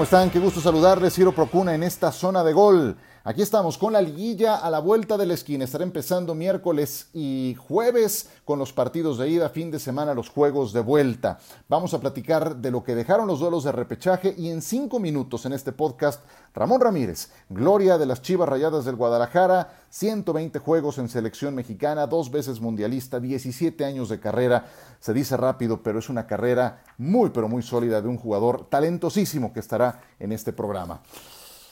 [0.00, 0.30] ¿Cómo están?
[0.30, 2.96] Qué gusto saludarles, Ciro Procuna, en esta zona de gol.
[3.22, 5.64] Aquí estamos con la liguilla a la vuelta de la esquina.
[5.64, 10.72] Estará empezando miércoles y jueves con los partidos de ida, fin de semana los juegos
[10.72, 11.38] de vuelta.
[11.68, 15.44] Vamos a platicar de lo que dejaron los duelos de repechaje y en cinco minutos
[15.44, 21.10] en este podcast, Ramón Ramírez, gloria de las Chivas Rayadas del Guadalajara, 120 juegos en
[21.10, 24.64] selección mexicana, dos veces mundialista, 17 años de carrera.
[24.98, 29.52] Se dice rápido, pero es una carrera muy, pero muy sólida de un jugador talentosísimo
[29.52, 31.02] que estará en este programa.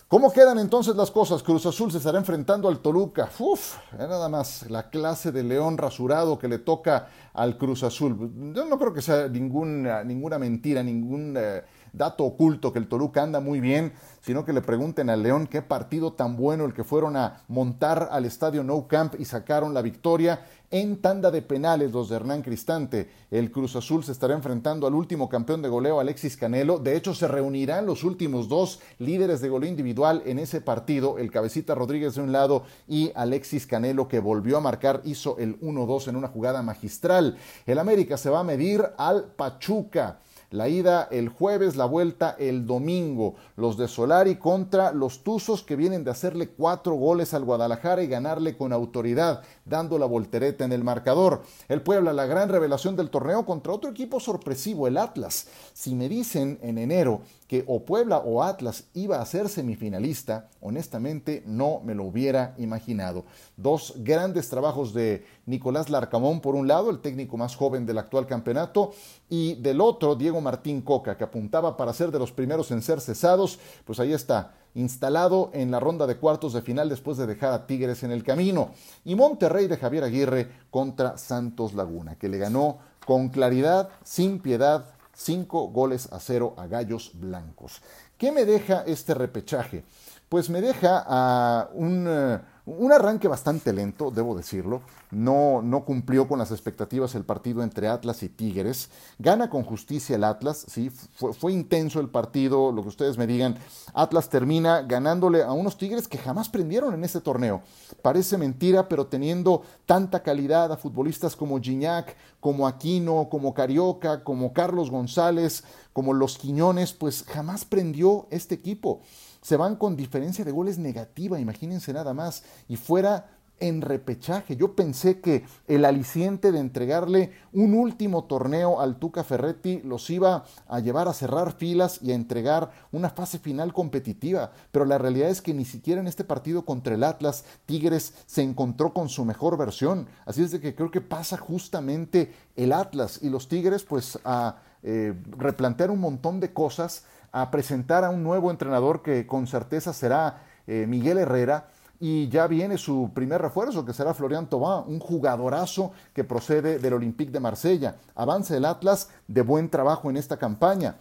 [0.08, 1.42] ¿Cómo quedan entonces las cosas?
[1.42, 3.28] Cruz Azul se estará enfrentando al Toluca.
[3.38, 8.16] Uf, nada más la clase de león rasurado que le toca al Cruz Azul.
[8.54, 13.22] Yo no creo que sea ninguna, ninguna mentira, ningún eh, dato oculto que el Toluca
[13.22, 16.84] anda muy bien, sino que le pregunten al León qué partido tan bueno el que
[16.84, 21.92] fueron a montar al estadio No Camp y sacaron la victoria en tanda de penales
[21.92, 23.10] los de Hernán Cristante.
[23.30, 26.78] El Cruz Azul se estará enfrentando al último campeón de goleo, Alexis Canelo.
[26.78, 31.30] De hecho, se reunirán los últimos dos líderes de goleo individual en ese partido, el
[31.30, 36.08] Cabecita Rodríguez de un lado y Alexis Canelo que volvió a marcar, hizo el 1-2
[36.08, 37.38] en una jugada magistral.
[37.66, 40.18] El América se va a medir al Pachuca.
[40.50, 43.34] La ida el jueves, la vuelta el domingo.
[43.56, 48.06] Los de Solari contra los Tuzos que vienen de hacerle cuatro goles al Guadalajara y
[48.06, 51.42] ganarle con autoridad, dando la voltereta en el marcador.
[51.68, 55.48] El Puebla, la gran revelación del torneo contra otro equipo sorpresivo, el Atlas.
[55.74, 61.42] Si me dicen en enero que o Puebla o Atlas iba a ser semifinalista, honestamente
[61.46, 63.24] no me lo hubiera imaginado.
[63.56, 68.26] Dos grandes trabajos de Nicolás Larcamón, por un lado, el técnico más joven del actual
[68.26, 68.92] campeonato,
[69.30, 73.00] y del otro, Diego Martín Coca, que apuntaba para ser de los primeros en ser
[73.00, 77.54] cesados, pues ahí está, instalado en la ronda de cuartos de final después de dejar
[77.54, 78.72] a Tigres en el camino.
[79.06, 84.97] Y Monterrey de Javier Aguirre contra Santos Laguna, que le ganó con claridad, sin piedad,
[85.18, 87.82] cinco goles a cero a Gallos Blancos.
[88.16, 89.84] ¿Qué me deja este repechaje?
[90.28, 92.40] Pues me deja a un, eh,
[92.76, 94.82] un arranque bastante lento, debo decirlo.
[95.10, 98.90] No, no cumplió con las expectativas el partido entre Atlas y Tigres.
[99.18, 103.56] Gana con justicia el Atlas, sí, fue, intenso el partido, lo que ustedes me digan.
[103.94, 107.62] Atlas termina ganándole a unos Tigres que jamás prendieron en este torneo.
[108.02, 114.52] Parece mentira, pero teniendo tanta calidad a futbolistas como Gignac, como Aquino, como Carioca, como
[114.52, 115.64] Carlos González,
[115.94, 119.00] como Los Quiñones, pues jamás prendió este equipo
[119.40, 124.56] se van con diferencia de goles negativa, imagínense nada más, y fuera en repechaje.
[124.56, 130.44] Yo pensé que el aliciente de entregarle un último torneo al Tuca Ferretti los iba
[130.68, 135.30] a llevar a cerrar filas y a entregar una fase final competitiva, pero la realidad
[135.30, 139.24] es que ni siquiera en este partido contra el Atlas Tigres se encontró con su
[139.24, 140.06] mejor versión.
[140.24, 144.56] Así es de que creo que pasa justamente el Atlas y los Tigres pues a
[144.82, 149.92] eh, replantear un montón de cosas a presentar a un nuevo entrenador que con certeza
[149.92, 151.68] será eh, Miguel Herrera
[152.00, 156.94] y ya viene su primer refuerzo que será Florian Tobán, un jugadorazo que procede del
[156.94, 157.96] Olympique de Marsella.
[158.14, 160.96] Avanza el Atlas de buen trabajo en esta campaña.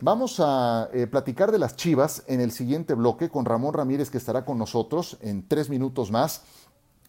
[0.00, 4.18] Vamos a eh, platicar de las Chivas en el siguiente bloque con Ramón Ramírez que
[4.18, 6.42] estará con nosotros en tres minutos más.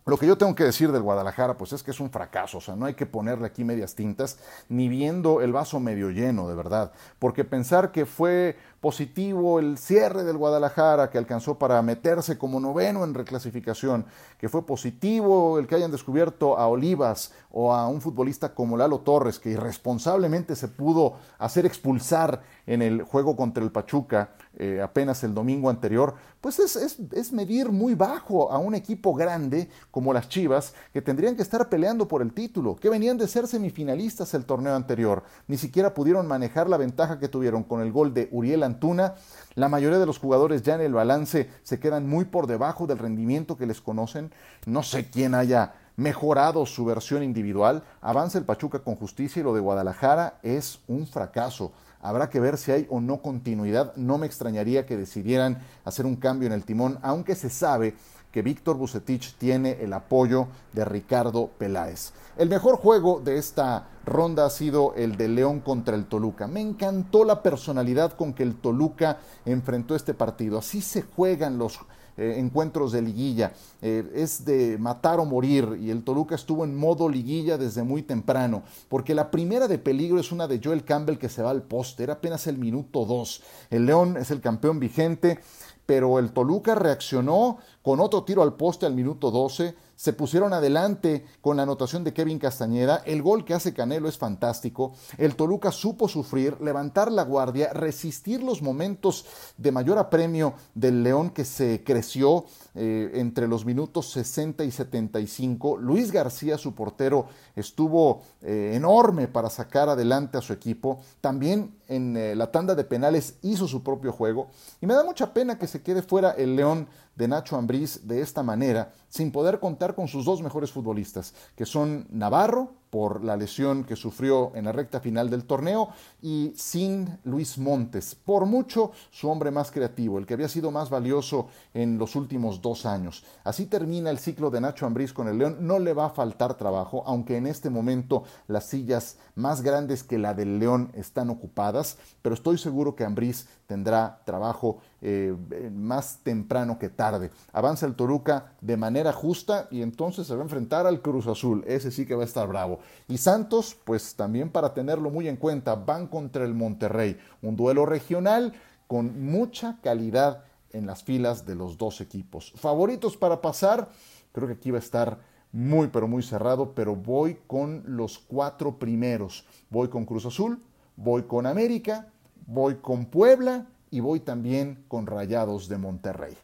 [0.08, 2.62] Lo que yo tengo que decir del Guadalajara, pues es que es un fracaso, o
[2.62, 6.56] sea, no hay que ponerle aquí medias tintas, ni viendo el vaso medio lleno, de
[6.56, 12.62] verdad, porque pensar que fue positivo el cierre del Guadalajara, que alcanzó para meterse como
[12.62, 14.06] noveno en reclasificación,
[14.38, 19.00] que fue positivo el que hayan descubierto a Olivas o a un futbolista como Lalo
[19.00, 24.30] Torres, que irresponsablemente se pudo hacer expulsar en el juego contra el Pachuca
[24.60, 29.14] eh, apenas el domingo anterior, pues es, es, es medir muy bajo a un equipo
[29.14, 33.28] grande como las Chivas, que tendrían que estar peleando por el título, que venían de
[33.28, 37.92] ser semifinalistas el torneo anterior, ni siquiera pudieron manejar la ventaja que tuvieron con el
[37.92, 39.16] gol de Uriel Antuna.
[39.56, 43.00] La mayoría de los jugadores ya en el balance se quedan muy por debajo del
[43.00, 44.32] rendimiento que les conocen.
[44.66, 47.84] No sé quién haya mejorado su versión individual.
[48.02, 51.74] Avanza el Pachuca con justicia y lo de Guadalajara es un fracaso.
[52.00, 53.96] Habrá que ver si hay o no continuidad.
[53.96, 57.96] No me extrañaría que decidieran hacer un cambio en el timón, aunque se sabe
[58.32, 62.14] que Víctor Bucetich tiene el apoyo de Ricardo Peláez.
[62.38, 66.46] El mejor juego de esta ronda ha sido el de León contra el Toluca.
[66.46, 70.60] Me encantó la personalidad con que el Toluca enfrentó este partido.
[70.60, 71.80] Así se juegan los
[72.18, 73.54] eh, encuentros de liguilla.
[73.82, 78.02] Eh, es de matar o morir y el Toluca estuvo en modo liguilla desde muy
[78.02, 81.64] temprano, porque la primera de peligro es una de Joel Campbell que se va al
[81.64, 83.44] poste, era apenas el minuto 2.
[83.70, 85.40] El León es el campeón vigente
[85.88, 91.26] pero el Toluca reaccionó con otro tiro al poste al minuto 12, se pusieron adelante
[91.42, 93.02] con la anotación de Kevin Castañeda.
[93.06, 94.94] El gol que hace Canelo es fantástico.
[95.18, 99.26] El Toluca supo sufrir, levantar la guardia, resistir los momentos
[99.58, 102.46] de mayor apremio del León que se creció
[102.76, 105.78] eh, entre los minutos 60 y 75.
[105.78, 111.00] Luis García, su portero, estuvo eh, enorme para sacar adelante a su equipo.
[111.22, 114.50] También en eh, la tanda de penales hizo su propio juego.
[114.80, 118.22] Y me da mucha pena que se quede fuera el León de Nacho Ambriz de
[118.22, 123.36] esta manera, sin poder contar con sus dos mejores futbolistas, que son Navarro, por la
[123.36, 125.90] lesión que sufrió en la recta final del torneo,
[126.22, 130.90] y sin Luis Montes, por mucho su hombre más creativo, el que había sido más
[130.90, 133.26] valioso en los últimos dos años.
[133.44, 136.56] Así termina el ciclo de Nacho Ambriz con el León, no le va a faltar
[136.56, 141.98] trabajo, aunque en este momento las sillas más grandes que la del León están ocupadas,
[142.22, 145.36] pero estoy seguro que Ambriz tendrá trabajo eh,
[145.74, 147.32] más temprano que tarde.
[147.54, 151.64] Avanza el Toruca de manera justa y entonces se va a enfrentar al Cruz Azul.
[151.68, 152.80] Ese sí que va a estar bravo.
[153.08, 157.18] Y Santos, pues también para tenerlo muy en cuenta, van contra el Monterrey.
[157.42, 158.54] Un duelo regional
[158.88, 162.54] con mucha calidad en las filas de los dos equipos.
[162.56, 163.90] Favoritos para pasar,
[164.32, 165.20] creo que aquí va a estar
[165.52, 169.46] muy pero muy cerrado, pero voy con los cuatro primeros.
[169.70, 170.62] Voy con Cruz Azul,
[170.96, 172.08] voy con América,
[172.46, 176.38] voy con Puebla y voy también con Rayados de Monterrey.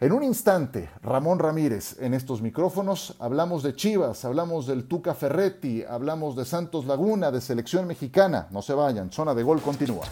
[0.00, 5.82] En un instante, Ramón Ramírez en estos micrófonos, hablamos de Chivas, hablamos del Tuca Ferretti,
[5.82, 8.46] hablamos de Santos Laguna, de selección mexicana.
[8.52, 10.04] No se vayan, zona de gol continúa.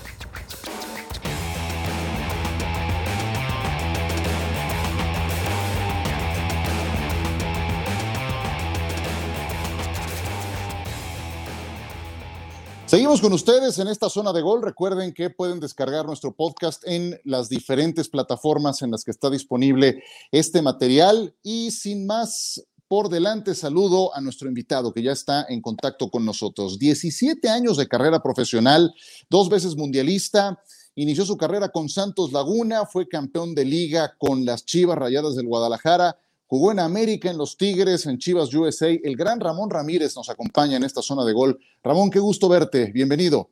[12.87, 14.63] Seguimos con ustedes en esta zona de gol.
[14.63, 20.05] Recuerden que pueden descargar nuestro podcast en las diferentes plataformas en las que está disponible
[20.31, 21.35] este material.
[21.43, 26.25] Y sin más por delante, saludo a nuestro invitado que ya está en contacto con
[26.25, 26.79] nosotros.
[26.79, 28.95] 17 años de carrera profesional,
[29.29, 30.63] dos veces mundialista.
[30.95, 35.49] Inició su carrera con Santos Laguna, fue campeón de liga con las Chivas Rayadas del
[35.49, 36.17] Guadalajara
[36.49, 38.89] Jugó en América, en los Tigres, en Chivas USA.
[38.89, 41.59] El gran Ramón Ramírez nos acompaña en esta zona de gol.
[41.83, 42.93] Ramón, qué gusto verte.
[42.93, 43.51] Bienvenido.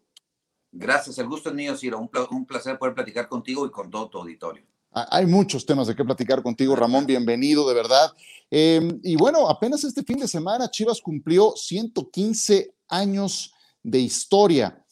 [0.70, 1.99] Gracias, el gusto es mío, Ciro.
[2.31, 4.62] Un, placer poder platicar contigo y con todo tu auditorio.
[4.93, 7.05] Hay muchos temas de qué platicar contigo, Ramón.
[7.05, 8.12] Bienvenido, de verdad.
[8.49, 13.52] Em, y bueno, apenas este fin de semana Chivas cumplió 115 años
[13.82, 14.85] de historia.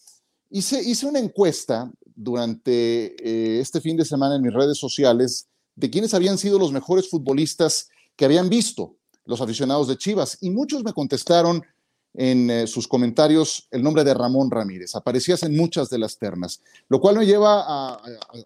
[0.50, 5.88] Hice, hice una encuesta durante eh, este fin de semana en mis redes sociales de
[5.88, 10.38] quiénes habían sido los mejores futbolistas que habían visto los aficionados de Chivas.
[10.40, 11.64] Y muchos me contestaron
[12.14, 14.94] en eh, sus comentarios el nombre de Ramón Ramírez.
[14.94, 18.02] Aparecías en muchas de las ternas, lo cual me lleva a,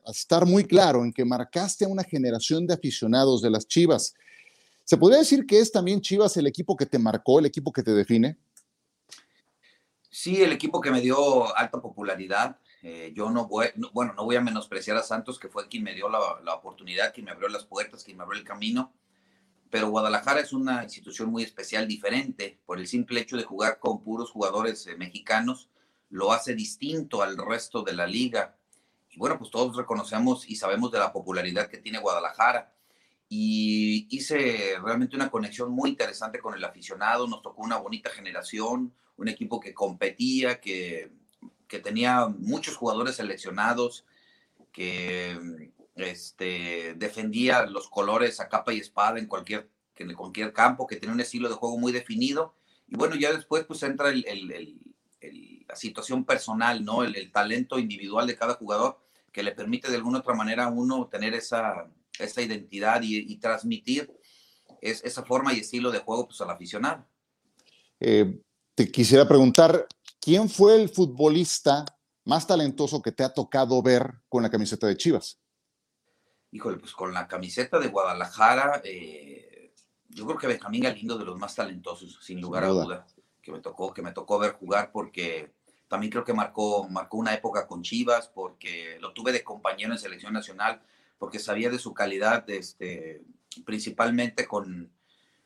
[0.09, 4.15] estar muy claro en que marcaste a una generación de aficionados de las Chivas.
[4.85, 7.83] ¿Se podría decir que es también Chivas el equipo que te marcó, el equipo que
[7.83, 8.37] te define?
[10.11, 14.37] Sí, el equipo que me dio alta popularidad, eh, yo no voy, bueno, no voy
[14.37, 17.65] a menospreciar a Santos, que fue quien me dio la, oportunidad, quien me abrió las
[17.65, 18.93] puertas, quien me abrió el camino,
[19.77, 24.03] pero Guadalajara es una institución muy especial, diferente, por el simple hecho de jugar con
[24.03, 25.69] puros jugadores eh, mexicanos,
[26.09, 28.57] lo hace distinto al resto de la liga.
[29.11, 32.73] Y bueno, pues todos reconocemos y sabemos de la popularidad que tiene Guadalajara.
[33.29, 38.95] Y hice realmente una conexión muy interesante con el aficionado, nos tocó una bonita generación,
[39.19, 41.13] un equipo que competía, que
[41.69, 44.05] que tenía muchos jugadores seleccionados,
[44.73, 50.97] que este, defendía los colores a capa y espada en cualquier, en cualquier campo, que
[50.97, 52.55] tenía un estilo de juego muy definido.
[52.87, 57.03] Y bueno, ya después pues entra la situación personal, ¿no?
[57.03, 58.99] El, talento individual de cada jugador
[59.33, 64.13] que le permite de alguna otra manera a uno tener esa, esa identidad y, transmitir
[64.81, 67.07] esa forma y estilo de juego pues, al aficionado.
[67.99, 68.39] Eh,
[68.75, 69.87] te quisiera preguntar,
[70.21, 71.85] ¿quién fue el futbolista
[72.25, 75.41] más talentoso que te ha tocado ver con la camiseta de Chivas?
[76.53, 79.73] Híjole, pues con la camiseta de Guadalajara, eh,
[80.09, 83.07] yo creo que Benjamín Galindo de los más talentosos, sin lugar a duda,
[83.43, 85.53] que me tocó, que me tocó ver jugar porque
[85.89, 89.99] también creo que marcó, marcó una época con Chivas, porque lo tuve de compañero en
[89.99, 90.81] selección nacional,
[91.19, 93.23] porque sabía de su calidad, este,
[93.65, 94.91] principalmente con,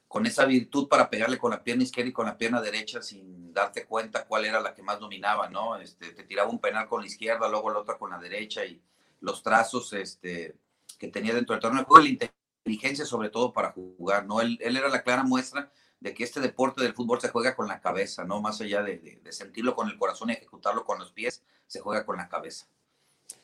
[0.08, 3.52] con esa virtud para pegarle con la pierna izquierda y con la pierna derecha sin
[3.52, 5.76] darte cuenta cuál era la que más dominaba, ¿no?
[5.76, 8.80] Este, te tiraba un penal con la izquierda, luego la otra con la derecha y
[9.20, 10.56] los trazos este,
[11.00, 12.28] que tenía dentro del torneo de la
[12.62, 14.40] inteligencia sobre todo para jugar, ¿no?
[14.40, 17.66] Él, él, era la clara muestra de que este deporte del fútbol se juega con
[17.66, 18.40] la cabeza, ¿no?
[18.40, 22.06] Más allá de, de sentirlo con el corazón y ejecutarlo con los pies, se juega
[22.06, 22.66] con la cabeza.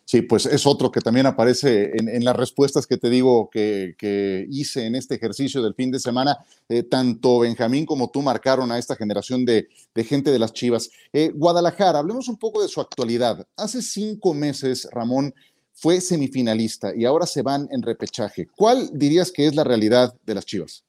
[0.05, 4.87] Sí, pues es otro que también aparece en, las respuestas que te digo que, hice
[4.87, 6.39] en este ejercicio del fin de semana.
[6.69, 10.91] Eh, tanto Benjamín como tú marcaron a esta generación de, gente de las Chivas.
[11.13, 13.49] Eh, Guadalajara, hablemos un poco de su actualidad.
[13.57, 15.35] Hace cinco meses, Ramón
[15.77, 18.49] fue semifinalista y ahora se van en repechaje.
[18.57, 20.85] ¿Cuál dirías que es la realidad de las Chivas?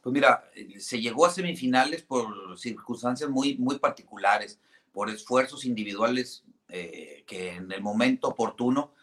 [0.00, 4.58] Pues mira, se llegó a semifinales por circunstancias muy, muy particulares,
[4.90, 8.94] por esfuerzos individuales eh, que en el momento oportuno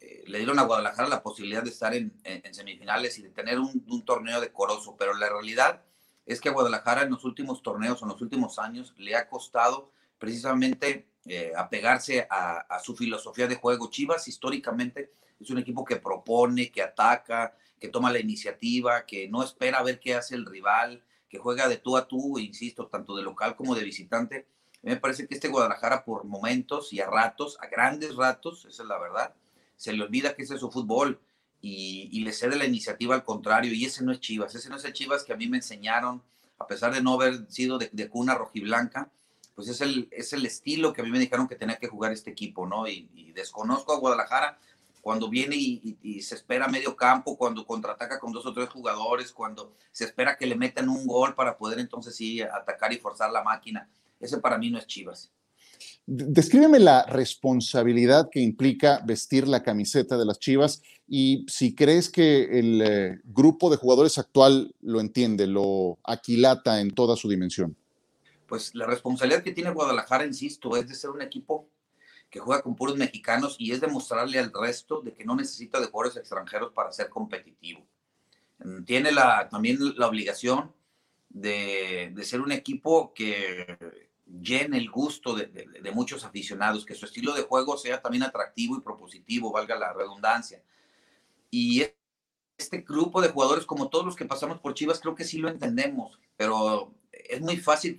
[0.00, 2.12] eh, le dieron a Guadalajara la posibilidad de estar en,
[2.52, 5.82] semifinales y de tener un, torneo decoroso, pero la realidad
[6.26, 9.90] es que a Guadalajara en los últimos torneos, en los últimos años, le ha costado
[10.18, 13.90] precisamente eh, apegarse a, su filosofía de juego.
[13.90, 19.42] Chivas históricamente es un equipo que propone, que ataca, que toma la iniciativa, que no
[19.42, 23.16] espera a ver qué hace el rival, que juega de tú a tú, insisto, tanto
[23.16, 24.46] de local como de visitante
[24.82, 28.88] me parece que este Guadalajara por momentos y a ratos, a grandes ratos, esa es
[28.88, 29.34] la verdad,
[29.76, 31.20] se le olvida que ese es su fútbol
[31.60, 34.84] y, le cede la iniciativa al contrario y ese no es Chivas, ese no es
[34.84, 36.22] el Chivas que a mí me enseñaron,
[36.58, 39.10] a pesar de no haber sido de, cuna rojiblanca,
[39.58, 42.12] pues es el, es el estilo que a mí me dijeron que tenía que jugar
[42.12, 42.86] este equipo, ¿no?
[42.86, 44.56] Y, desconozco a Guadalajara
[45.00, 49.74] cuando viene y, se espera medio campo, cuando contraataca con dos o tres jugadores, cuando
[49.90, 53.42] se espera que le metan un gol para poder entonces sí atacar y forzar la
[53.42, 53.90] máquina.
[54.20, 55.32] Ese para mí no es Chivas.
[56.06, 62.60] Descríbeme la responsabilidad que implica vestir la camiseta de las Chivas y si crees que
[62.60, 67.76] el eh, grupo de jugadores actual lo entiende, lo aquilata en toda su dimensión.
[68.48, 71.68] Pues la responsabilidad que tiene Guadalajara, insisto, es de ser un equipo
[72.30, 75.86] que juega con puros mexicanos y es demostrarle al resto de que no necesita de
[75.86, 77.86] jugadores extranjeros para ser competitivo.
[78.86, 80.74] Tiene la, también la obligación
[81.28, 83.78] de, de ser un equipo que
[84.26, 88.80] llene el gusto de, muchos aficionados, que su estilo de juego sea también atractivo y
[88.80, 90.62] propositivo, valga la redundancia.
[91.50, 91.84] Y
[92.56, 95.48] este grupo de jugadores, como todos los que pasamos por Chivas, creo que sí lo
[95.48, 97.98] entendemos, pero es muy fácil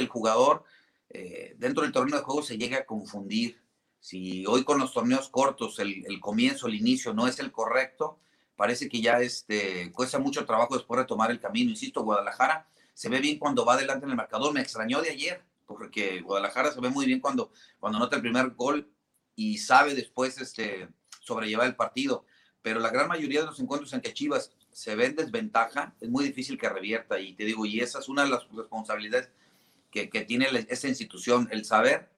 [0.00, 0.64] el jugador
[1.10, 3.62] eh, dentro del torneo de juego se llegue a confundir.
[4.00, 8.20] Si hoy con los torneos cortos el, el, comienzo, el inicio no es el correcto,
[8.56, 11.70] parece que ya este, cuesta mucho trabajo después retomar el camino.
[11.70, 14.52] Insisto, Guadalajara se ve bien cuando va adelante en el marcador.
[14.52, 18.50] Me extrañó de ayer porque Guadalajara se ve muy bien cuando, cuando anota el primer
[18.50, 18.90] gol
[19.36, 20.88] y sabe después este,
[21.20, 22.24] sobrellevar el partido.
[22.62, 26.08] Pero la gran mayoría de los encuentros en que Chivas se ve en desventaja, es
[26.08, 27.20] muy difícil que revierta.
[27.20, 29.30] Y te digo, y esa es una de las responsabilidades
[29.90, 32.10] que, que tiene esa institución, el saber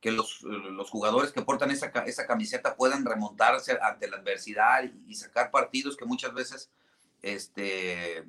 [0.00, 5.14] que los, los jugadores que portan esa, esa, camiseta puedan remontarse ante la adversidad y,
[5.14, 6.70] sacar partidos que muchas veces
[7.20, 8.24] este,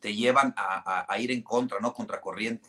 [0.00, 1.94] te llevan a, a, ir en contra, ¿no?
[1.94, 2.68] Contracorriente.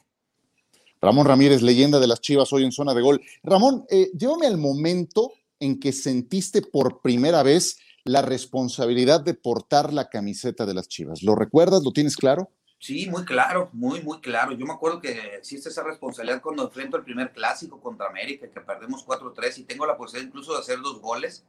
[1.01, 3.21] Ramón Ramírez, leyenda de las Chivas hoy en zona de gol.
[3.43, 9.91] Ramón, eh, llévame al momento en que sentiste por primera vez la responsabilidad de portar
[9.91, 11.23] la camiseta de las Chivas.
[11.23, 11.83] ¿Lo recuerdas?
[11.83, 12.51] ¿Lo tienes claro?
[12.77, 14.51] Sí, muy claro, muy, muy claro.
[14.51, 18.61] Yo me acuerdo que existe esa responsabilidad cuando enfrento el primer clásico contra América, que
[18.61, 21.45] perdemos 4-3 y tengo la posibilidad incluso de hacer dos goles,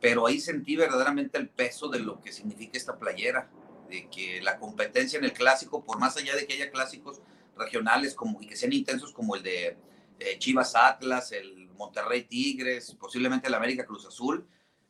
[0.00, 3.50] pero ahí sentí verdaderamente el peso de lo que significa esta playera,
[3.88, 7.20] de que la competencia en el clásico, por más allá de que haya clásicos,
[7.56, 9.76] regionales como, y que sean intensos como el de
[10.18, 14.46] eh, Chivas Atlas, el Monterrey Tigres, posiblemente el América Cruz Azul,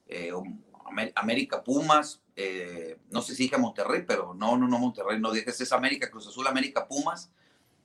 [0.06, 0.32] eh,
[1.14, 5.50] América Pumas, eh, no sé si dije Monterrey, pero no, no, no Monterrey, no dije,
[5.50, 7.30] es América Cruz Azul, América Pumas.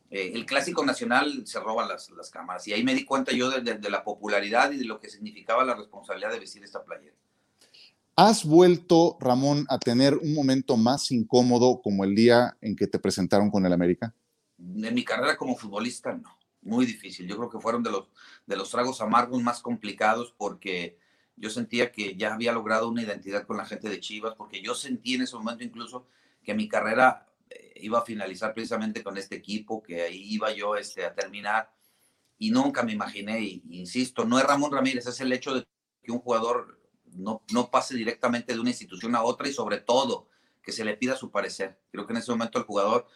[0.09, 3.75] el clásico nacional se roba las, las cámaras y ahí me di cuenta yo de,
[3.75, 7.15] de la popularidad y de lo que significaba la responsabilidad de vestir esta playera.
[8.15, 12.99] ¿Has vuelto, Ramón, a tener un momento más incómodo como el día en que te
[12.99, 14.13] presentaron con el América?
[14.59, 17.27] en mi carrera como futbolista, no, muy difícil.
[17.27, 18.09] Yo creo que fueron de los,
[18.45, 20.98] de los tragos amargos más complicados porque
[21.39, 24.75] yo sentía que ya había logrado una identidad con la gente de Chivas, porque yo
[24.75, 26.05] sentí en ese momento incluso
[26.43, 30.75] que mi carrera eh, iba a finalizar precisamente con este equipo, que ahí iba yo
[30.75, 31.71] este, a terminar.
[32.37, 35.65] Y nunca me imaginé, y, insisto, no es Ramón Ramírez, es el hecho de
[36.03, 40.27] que un jugador no, no pase directamente de una institución a otra y sobre todo
[40.61, 41.79] que se le pida su parecer.
[41.91, 43.07] Creo que en ese momento el jugador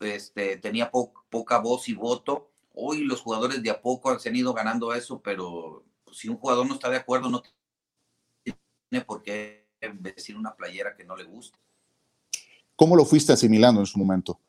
[0.00, 2.50] este, tenía poca voz y voto.
[2.72, 6.74] Hoy los jugadores de a poco han ido ganando eso, pero si un jugador no
[6.74, 7.42] está de acuerdo, no
[8.42, 9.66] tiene por qué
[10.00, 11.58] decir una playera que no le gusta.
[12.76, 14.40] ¿Cómo lo fuiste asimilando en su momento?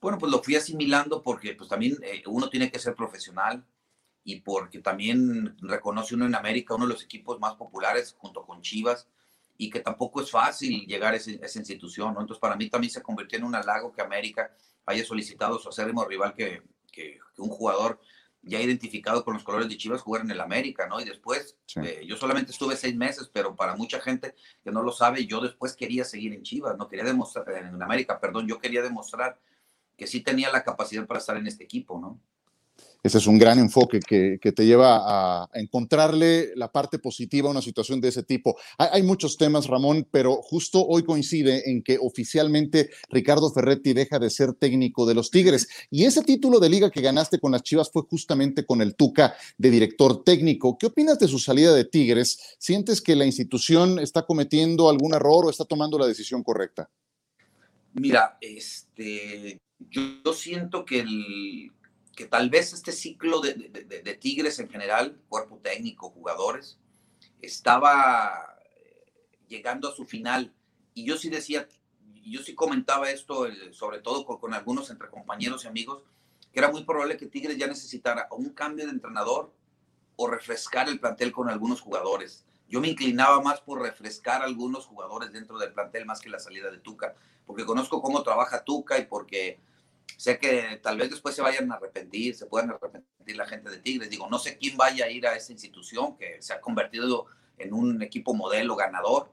[0.00, 3.66] Bueno, pues lo fui asimilando porque pues también eh, uno tiene que ser profesional
[4.24, 8.60] y porque también reconoce uno en América uno de los equipos más populares junto con
[8.60, 9.08] Chivas
[9.58, 12.20] y que tampoco es fácil llegar a, esa institución, ¿no?
[12.20, 16.04] Entonces, para mí también se convirtió en un halago que América haya solicitado su acérrimo
[16.04, 16.62] rival que,
[16.92, 18.00] que, un jugador
[18.46, 21.00] ya identificado con los colores de Chivas, jugar en el América, ¿no?
[21.00, 24.92] Y después, eh, yo solamente estuve seis meses, pero para mucha gente que no lo
[24.92, 28.82] sabe, yo después quería seguir en Chivas, no quería demostrar, en América, perdón, yo quería
[28.82, 29.38] demostrar
[29.96, 32.20] que sí tenía la capacidad para estar en este equipo, ¿no?
[33.06, 34.98] Ese es un gran enfoque que, te lleva
[35.44, 38.56] a encontrarle la parte positiva a una situación de ese tipo.
[38.78, 44.28] Hay, muchos temas, Ramón, pero justo hoy coincide en que oficialmente Ricardo Ferretti deja de
[44.28, 45.68] ser técnico de los Tigres.
[45.88, 49.36] Y ese título de liga que ganaste con las Chivas fue justamente con el Tuca
[49.56, 50.76] de director técnico.
[50.76, 52.56] ¿Qué opinas de su salida de Tigres?
[52.58, 56.90] ¿Sientes que la institución está cometiendo algún error o está tomando la decisión correcta?
[57.92, 61.70] Mira, este, yo siento que el,
[62.16, 66.78] que tal vez este ciclo de, Tigres en general, cuerpo técnico, jugadores,
[67.42, 69.12] estaba eh,
[69.48, 70.54] llegando a su final.
[70.94, 71.68] Y yo sí decía,
[72.24, 76.02] yo sí comentaba esto, sobre todo con, algunos entre compañeros y amigos,
[76.52, 79.52] que era muy probable que Tigres ya necesitara un cambio de entrenador
[80.16, 82.46] o refrescar el plantel con algunos jugadores.
[82.66, 86.70] Yo me inclinaba más por refrescar algunos jugadores dentro del plantel más que la salida
[86.70, 89.60] de Tuca, porque conozco cómo trabaja Tuca y porque
[90.16, 93.78] Sé que tal vez después se vayan a arrepentir, se puedan arrepentir la gente de
[93.78, 94.10] Tigres.
[94.10, 97.26] Digo, no sé quién vaya a ir a esa institución que se ha convertido
[97.58, 99.32] en un equipo modelo ganador,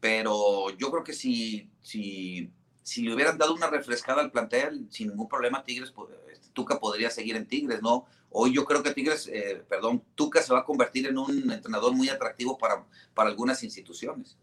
[0.00, 2.50] pero yo creo que si, si,
[2.82, 6.78] si le hubieran dado una refrescada al plantel, sin ningún problema, Tigres, pues, este, Tuca
[6.78, 8.06] podría seguir en Tigres, ¿no?
[8.30, 11.92] Hoy yo creo que Tigres, eh, perdón, Tuca se va a convertir en un entrenador
[11.92, 14.36] muy atractivo para, para algunas instituciones.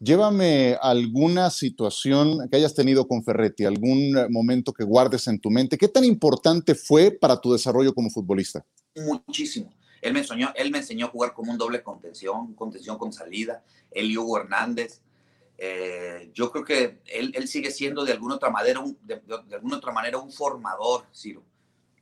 [0.00, 5.78] Llévame alguna situación que hayas tenido con Ferretti, algún momento que guardes en tu mente.
[5.78, 8.64] ¿Qué tan importante fue para tu desarrollo como futbolista?
[8.94, 9.72] Muchísimo.
[10.02, 13.64] Él me enseñó, él me enseñó a jugar como un doble contención, contención con salida.
[13.90, 15.00] El Hugo Hernández.
[15.58, 21.42] Eh, yo creo que él, él, sigue siendo de alguna otra manera un, formador, Ciro.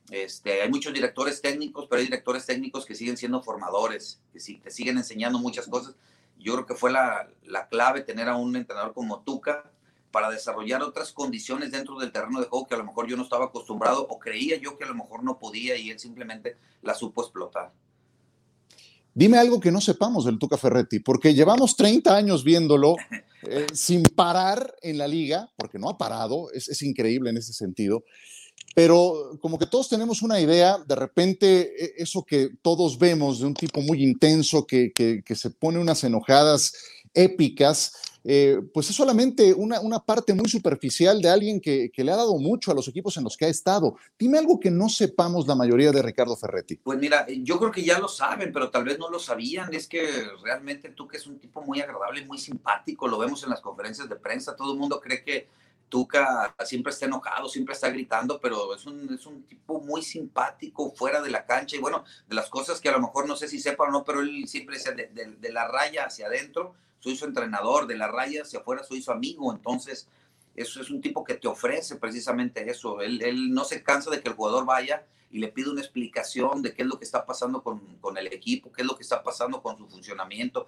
[0.09, 4.71] Este, hay muchos directores técnicos, pero hay directores técnicos que siguen siendo formadores, que te
[4.71, 5.95] siguen enseñando muchas cosas
[6.37, 7.27] yo creo que fue la,
[7.69, 9.71] clave tener a un entrenador como Tuca
[10.11, 13.23] para desarrollar otras condiciones dentro del terreno de juego que a lo mejor yo no
[13.23, 16.93] estaba acostumbrado o creía yo que a lo mejor no podía y él simplemente la
[16.93, 17.73] supo explotar.
[19.13, 22.95] Dime algo que no sepamos del Tuca Ferretti, porque llevamos 30 años viéndolo
[23.43, 27.53] eh, sin parar en la liga, porque no ha parado, es, es increíble en ese
[27.53, 28.03] sentido
[28.75, 33.45] pero como que todos tenemos una idea, de repente e, eso que todos vemos de
[33.45, 34.91] un tipo muy intenso que,
[35.33, 36.73] se pone unas enojadas
[37.13, 37.93] épicas,
[38.25, 42.69] eh, pues es solamente una, parte muy superficial de alguien que, le ha dado mucho
[42.69, 43.95] a los equipos en los que ha estado.
[44.19, 46.75] Dime algo que no sepamos la mayoría de Ricardo Ferretti.
[46.75, 49.73] Pues mira, yo creo que ya lo saben, pero tal vez no lo sabían.
[49.73, 50.05] Es que
[50.43, 54.09] realmente tú que es un tipo muy agradable, muy simpático, lo vemos en las conferencias
[54.09, 55.47] de prensa, todo el mundo cree que
[55.89, 60.91] Tuca siempre está enojado, siempre está gritando, pero es un, es un tipo muy simpático
[60.93, 61.75] fuera de la cancha.
[61.75, 64.03] Y bueno, de las cosas que a lo mejor no sé si sepa o no,
[64.03, 68.07] pero él siempre dice de, de, la raya hacia adentro, soy su entrenador, de la
[68.07, 70.07] raya hacia afuera soy su amigo, entonces
[70.55, 74.21] eso es un tipo que te ofrece precisamente eso, él, él no se cansa de
[74.21, 77.25] que el jugador vaya y le pide una explicación de qué es lo que está
[77.25, 80.65] pasando con, con el equipo, qué es lo que está pasando con su funcionamiento,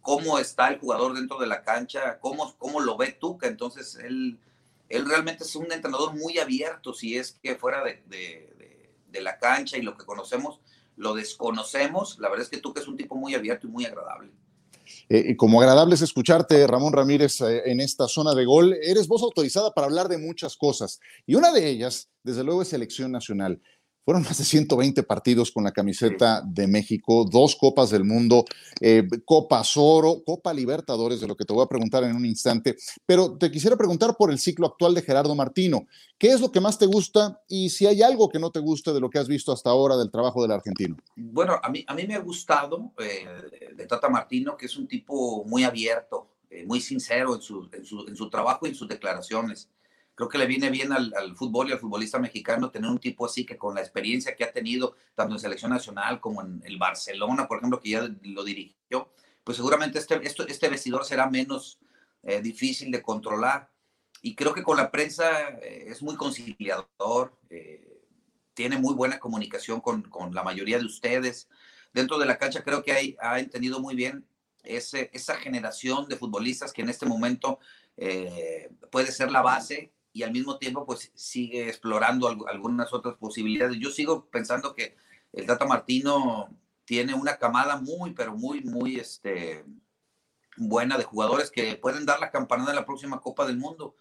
[0.00, 4.38] cómo está el jugador dentro de la cancha, cómo, cómo lo ve Tuca, entonces él
[4.88, 8.46] él realmente es un entrenador muy abierto, si es que fuera de,
[9.20, 10.60] la cancha y lo que conocemos,
[10.96, 13.84] lo desconocemos, la verdad es que tú que es un tipo muy abierto y muy
[13.84, 14.30] agradable.
[15.08, 18.74] Eh, como agradable es escucharte, Ramón Ramírez, eh, en esta zona de gol.
[18.82, 22.68] Eres voz autorizada para hablar de muchas cosas y una de ellas, desde luego, es
[22.68, 23.60] selección nacional.
[24.08, 28.46] Fueron más de 120 partidos con la camiseta de México, dos Copas del Mundo,
[28.80, 32.78] eh, Copa Oro, Copa Libertadores, de lo que te voy a preguntar en un instante.
[33.04, 35.86] Pero te quisiera preguntar por el ciclo actual de Gerardo Martino.
[36.16, 38.94] ¿Qué es lo que más te gusta y si hay algo que no te guste
[38.94, 40.96] de lo que has visto hasta ahora del trabajo del argentino?
[41.14, 44.88] Bueno, a mí, a mí me ha gustado eh, de Tata Martino, que es un
[44.88, 48.74] tipo muy abierto, eh, muy sincero en su, en, su, en su trabajo y en
[48.74, 49.68] sus declaraciones
[50.18, 53.46] creo que le viene bien al, fútbol y al futbolista mexicano tener un tipo así
[53.46, 57.46] que con la experiencia que ha tenido tanto en selección nacional como en el Barcelona,
[57.46, 59.12] por ejemplo, que ya lo dirigió,
[59.44, 61.78] pues seguramente este, este vestidor será menos
[62.24, 63.70] eh, difícil de controlar.
[64.20, 68.02] Y creo que con la prensa eh, es muy conciliador, eh,
[68.54, 71.48] tiene muy buena comunicación con, con, la mayoría de ustedes.
[71.92, 74.26] Dentro de la cancha creo que hay, ha entendido muy bien
[74.64, 77.60] ese, esa generación de futbolistas que en este momento
[78.90, 83.78] puede ser la base y al mismo tiempo pues sigue explorando algunas otras posibilidades.
[83.78, 84.96] Yo sigo pensando que
[85.32, 86.48] el Tata Martino
[86.84, 89.64] tiene una camada muy, pero muy, muy este,
[90.56, 93.94] buena de jugadores que pueden dar la campanada en la próxima Copa del Mundo.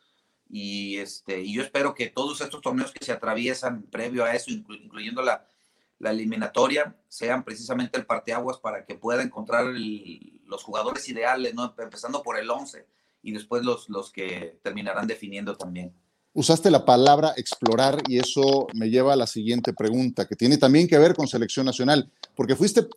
[0.49, 4.49] Y, este, y yo espero que todos estos torneos que se atraviesan previo a eso,
[4.49, 5.45] incluyendo la,
[5.99, 11.75] la eliminatoria sean precisamente el parteaguas para que pueda encontrar los jugadores ideales, ¿no?
[11.77, 12.87] empezando por el 11
[13.27, 15.93] y después los, los que terminarán definiendo también.
[16.33, 20.87] Usaste la palabra explorar y eso me lleva a la siguiente pregunta, que tiene también
[20.87, 22.87] que ver con selección nacional, porque fuiste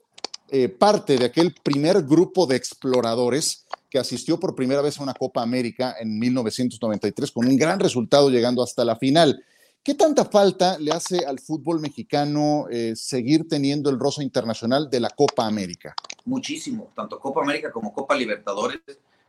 [0.51, 5.14] eh, parte de aquel primer grupo de exploradores que asistió por primera vez a una
[5.14, 9.45] Copa América en 1993 con un gran resultado llegando hasta la final.
[9.83, 15.01] ¿Qué tanta falta le hace al fútbol mexicano eh, seguir teniendo el rosa internacional de
[15.01, 15.93] la Copa América?
[16.25, 18.79] Muchísimo, tanto Copa América como Copa Libertadores.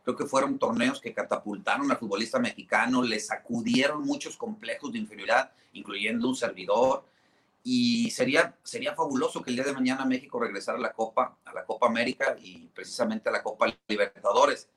[0.04, 5.52] Creo que fueron torneos que catapultaron al futbolista mexicano, le sacudieron muchos complejos de inferioridad,
[5.74, 7.06] incluyendo un servidor.
[7.64, 11.54] Y sería, sería fabuloso que el día de mañana México regresara a la Copa, a
[11.54, 14.68] la Copa América y precisamente a la Copa Libertadores.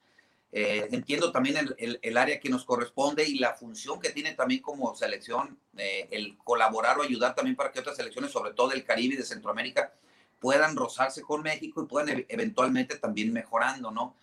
[0.57, 4.63] Eh, entiendo también el, el, área que nos corresponde y la función que tiene también
[4.63, 8.85] como selección, eh, el colaborar o ayudar también para que otras selecciones, sobre todo del
[8.85, 9.93] Caribe y de Centroamérica,
[10.39, 14.15] puedan rozarse con México y puedan e, eventualmente también mejorando, ¿no?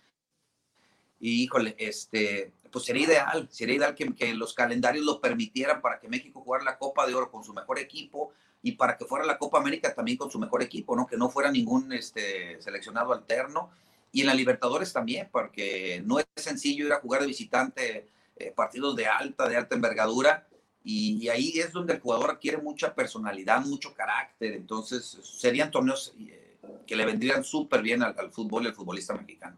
[1.22, 6.08] Y híjole, este, pues sería ideal, sería ideal que, los calendarios lo permitieran para que
[6.08, 9.38] México jugara la Copa de Oro con su mejor equipo y para que fuera la
[9.38, 11.06] Copa América también con su mejor equipo, ¿no?
[11.06, 13.70] Que no fuera ningún este, seleccionado alterno
[14.10, 18.50] y en la Libertadores también, porque no es sencillo ir a jugar de visitante eh,
[18.50, 20.46] partidos de alta, de alta envergadura,
[20.84, 26.58] y, ahí es donde el jugador adquiere mucha personalidad, mucho carácter, entonces serían torneos eh,
[26.86, 29.56] que le vendrían súper bien al, fútbol y al futbolista mexicano.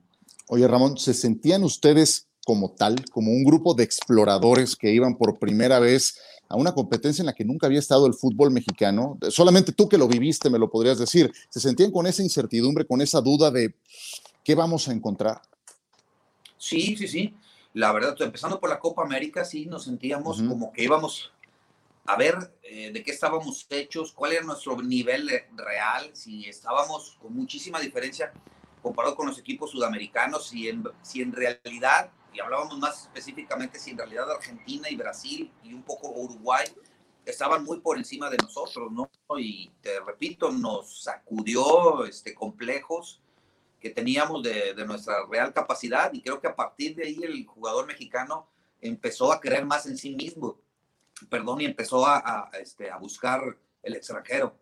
[0.49, 5.39] Oye, Ramón, ¿se sentían ustedes como tal, como un grupo de exploradores que iban por
[5.39, 9.19] primera vez a una competencia en la que nunca había estado el fútbol mexicano?
[9.31, 11.33] Solamente tú que lo viviste me lo podrías decir.
[11.49, 13.75] ¿Se sentían con esa incertidumbre, con esa duda de
[14.45, 15.41] ¿Qué vamos a encontrar?
[16.59, 17.35] Sí, sí, sí.
[17.73, 21.33] La verdad, empezando por la Copa América, sí nos sentíamos como que íbamos
[22.05, 27.35] a ver eh, de qué estábamos hechos, cuál era nuestro nivel real, si estábamos con
[27.35, 28.33] muchísima diferencia
[28.85, 33.93] comparado con los equipos sudamericanos, si en, si en realidad, y hablábamos más específicamente, si
[33.93, 36.67] en realidad Argentina y Brasil y un poco Uruguay
[37.25, 39.09] estaban muy por encima de nosotros, ¿no?
[39.39, 43.23] Y te repito, nos sacudió este, complejos
[43.81, 47.87] que teníamos de, nuestra real capacidad y creo que a partir de ahí el jugador
[47.87, 48.51] mexicano
[48.83, 50.61] empezó a creer más en sí mismo,
[51.31, 53.41] perdón, y empezó a, este, a buscar
[53.83, 54.59] el extranjero.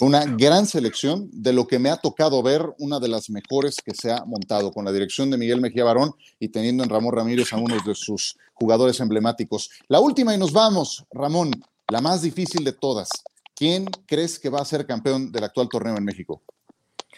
[0.00, 3.94] Una gran selección de lo que me ha tocado ver, una de las mejores que
[3.94, 7.52] se ha montado con la dirección de Miguel Mejía Barón y teniendo en Ramón Ramírez
[7.52, 9.70] a uno de sus jugadores emblemáticos.
[9.86, 11.52] La última y nos vamos, Ramón,
[11.88, 13.08] la más difícil de todas.
[13.54, 16.42] ¿Quién crees que va a ser campeón del actual torneo en México?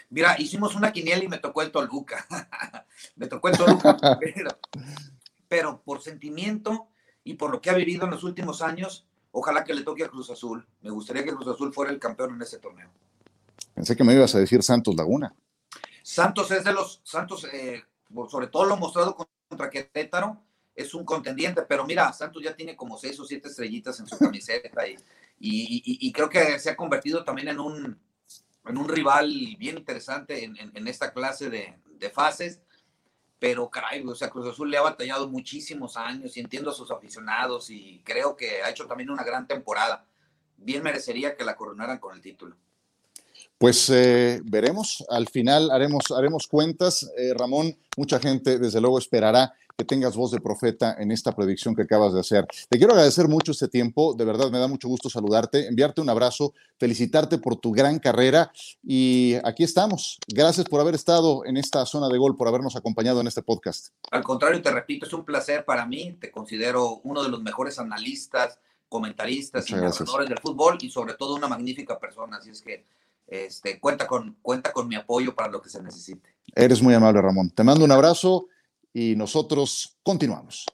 [0.09, 2.27] Mira, hicimos una quiniela y me tocó el Toluca.
[3.15, 3.97] me tocó el Toluca.
[5.47, 6.89] pero, por sentimiento
[7.23, 9.05] y por lo que ha vivido en los últimos años,
[9.39, 10.67] ojalá que le toque a Cruz Azul.
[10.81, 12.89] Me gustaría que Cruz Azul fuera el campeón en ese torneo.
[13.73, 15.35] Pensé que me ibas a decir Santos Laguna.
[16.03, 17.83] Santos es de los, Santos, eh,
[18.29, 19.15] sobre todo lo mostrado
[19.49, 20.41] contra Querétaro,
[20.73, 24.17] es un contendiente, pero mira, Santos ya tiene como seis o siete estrellitas en su
[24.17, 24.97] camiseta y,
[25.39, 27.99] y creo que se ha convertido también en un,
[28.67, 32.61] en un rival bien interesante en, esta clase de, fases.
[33.39, 36.89] Pero caray, o sea, Cruz Azul le ha batallado muchísimos años y entiendo a sus
[36.89, 40.05] aficionados y creo que ha hecho también una gran temporada.
[40.57, 42.55] Bien merecería que la coronaran con el título.
[43.59, 47.09] Pues eh, veremos, al final haremos, haremos cuentas.
[47.17, 51.75] Eh, Ramón, mucha gente desde luego esperará que tengas voz de profeta en esta predicción
[51.75, 52.47] que acabas de hacer.
[52.67, 56.09] Te quiero agradecer mucho este tiempo, de verdad me da mucho gusto saludarte, enviarte un
[56.09, 60.17] abrazo, felicitarte por tu gran carrera y aquí estamos.
[60.27, 63.89] Gracias por haber estado en esta zona de gol, por habernos acompañado en este podcast.
[64.09, 67.77] Al contrario, te repito, es un placer para mí, te considero uno de los mejores
[67.77, 68.57] analistas,
[68.89, 72.83] comentaristas y narradores del fútbol y sobre todo una magnífica persona, así es que
[73.27, 76.33] este, cuenta, con, cuenta con mi apoyo para lo que se necesite.
[76.55, 77.51] Eres muy amable, Ramón.
[77.51, 78.47] Te mando un abrazo
[78.97, 80.65] y nosotros continuamos.